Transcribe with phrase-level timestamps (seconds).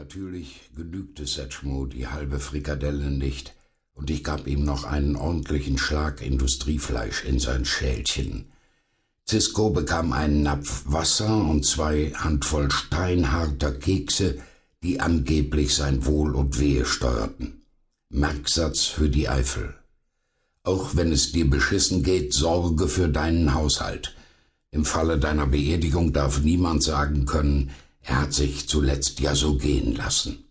[0.00, 3.52] Natürlich genügte Setchmo die halbe Frikadelle nicht,
[3.92, 8.46] und ich gab ihm noch einen ordentlichen Schlag Industriefleisch in sein Schälchen.
[9.28, 14.38] Cisco bekam einen Napf Wasser und zwei Handvoll steinharter Kekse,
[14.82, 17.60] die angeblich sein Wohl und Wehe steuerten.
[18.08, 19.74] Merksatz für die Eifel.
[20.62, 24.16] Auch wenn es dir beschissen geht, sorge für deinen Haushalt.
[24.70, 27.70] Im Falle deiner Beerdigung darf niemand sagen können,
[28.02, 30.44] er hat sich zuletzt ja so gehen lassen.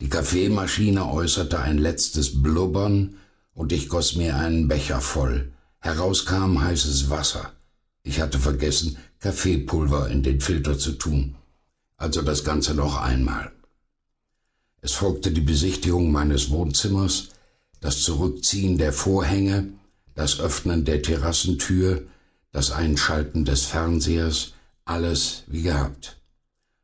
[0.00, 3.16] Die Kaffeemaschine äußerte ein letztes Blubbern,
[3.54, 5.50] und ich goss mir einen Becher voll.
[5.78, 7.52] Herauskam heißes Wasser.
[8.02, 11.36] Ich hatte vergessen, Kaffeepulver in den Filter zu tun.
[11.96, 13.50] Also das Ganze noch einmal.
[14.82, 17.30] Es folgte die Besichtigung meines Wohnzimmers,
[17.80, 19.68] das Zurückziehen der Vorhänge,
[20.14, 22.06] das Öffnen der Terrassentür,
[22.52, 24.52] das Einschalten des Fernsehers,
[24.86, 26.16] alles wie gehabt.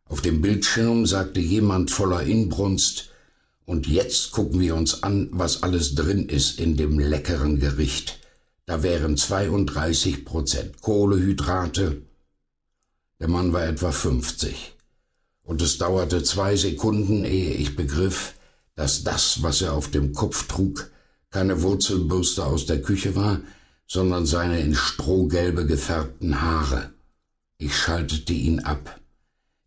[0.05, 3.09] Auf dem Bildschirm sagte jemand voller Inbrunst,
[3.65, 8.19] und jetzt gucken wir uns an, was alles drin ist in dem leckeren Gericht.
[8.67, 12.03] Da wären 32 Prozent Kohlehydrate.
[13.21, 14.75] Der Mann war etwa 50.
[15.45, 18.35] Und es dauerte zwei Sekunden, ehe ich begriff,
[18.75, 20.91] dass das, was er auf dem Kopf trug,
[21.31, 23.41] keine Wurzelbürste aus der Küche war,
[23.87, 26.93] sondern seine in strohgelbe gefärbten Haare.
[27.65, 29.01] Ich schaltete ihn ab.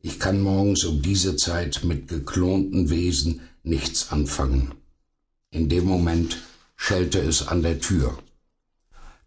[0.01, 4.73] Ich kann morgens um diese Zeit mit geklonten Wesen nichts anfangen.
[5.49, 6.39] In dem Moment
[6.75, 8.19] schellte es an der Tür.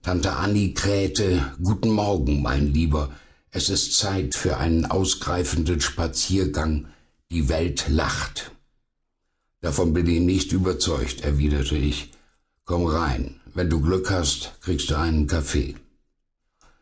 [0.03, 3.11] Tante Annie krähte Guten Morgen, mein Lieber.
[3.51, 6.89] Es ist Zeit für einen ausgreifenden Spaziergang.
[7.31, 8.53] Die Welt lacht.
[9.63, 12.11] Davon bin ich nicht überzeugt, erwiderte ich.
[12.67, 13.41] Komm rein.
[13.55, 15.75] Wenn du Glück hast, kriegst du einen Kaffee.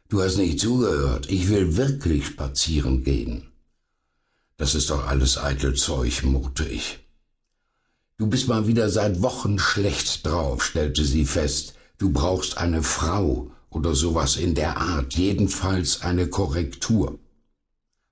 [0.08, 1.30] Du hast nicht zugehört.
[1.30, 3.48] Ich will wirklich spazieren gehen.
[4.56, 7.00] Das ist doch alles eitel Zeug, murrte ich.
[8.16, 11.74] Du bist mal wieder seit Wochen schlecht drauf, stellte sie fest.
[11.98, 17.18] Du brauchst eine Frau oder sowas in der Art, jedenfalls eine Korrektur.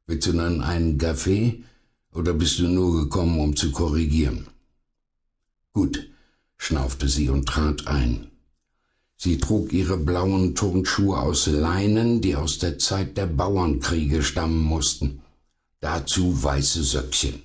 [0.07, 1.65] Willst du dann einen Kaffee
[2.13, 4.49] oder bist du nur gekommen, um zu korrigieren?
[5.73, 6.11] Gut,
[6.59, 8.31] schnaufte sie und trat ein.
[9.17, 15.21] Sie trug ihre blauen Turnschuhe aus Leinen, die aus der Zeit der Bauernkriege stammen mussten
[15.85, 17.43] dazu weiße Söckchen.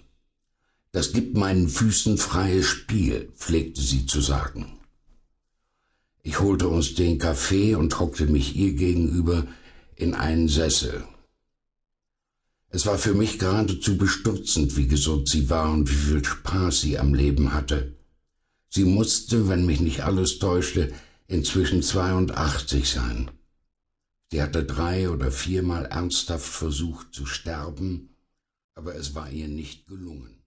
[0.93, 4.77] Das gibt meinen Füßen freies Spiel, pflegte sie zu sagen.
[6.23, 9.45] Ich holte uns den Kaffee und hockte mich ihr gegenüber
[9.97, 11.03] in einen Sessel.
[12.69, 16.97] Es war für mich geradezu bestürzend, wie gesund sie war und wie viel Spaß sie
[16.97, 17.97] am Leben hatte.
[18.69, 20.93] Sie musste, wenn mich nicht alles täuschte,
[21.29, 23.29] inzwischen 82 sein.
[24.31, 28.15] Sie hatte drei oder viermal ernsthaft versucht zu sterben,
[28.75, 30.38] aber es war ihr nicht gelungen.